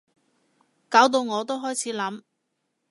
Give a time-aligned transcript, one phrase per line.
[0.89, 2.23] 搞到我都開始諗